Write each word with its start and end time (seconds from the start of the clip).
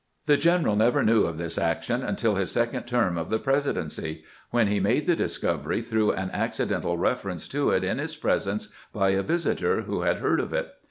The 0.25 0.35
general 0.35 0.75
never 0.75 1.03
knew 1.03 1.25
of 1.25 1.37
this 1.37 1.59
action 1.59 2.01
until 2.01 2.33
his 2.33 2.49
second 2.51 2.85
term 2.87 3.19
of 3.19 3.29
the 3.29 3.37
Presidency, 3.37 4.23
when 4.49 4.65
he 4.65 4.79
made 4.79 5.05
the 5.05 5.15
discovery 5.15 5.79
through 5.83 6.13
an 6.13 6.31
ac 6.33 6.63
cidental 6.63 6.97
reference 6.97 7.47
to 7.49 7.69
it 7.69 7.83
in 7.83 7.99
his 7.99 8.15
presence 8.15 8.73
by 8.91 9.09
a 9.09 9.21
visitor 9.21 9.83
who 9.83 10.01
had 10.01 10.17
heard 10.17 10.39
of 10.39 10.53
it. 10.53 10.73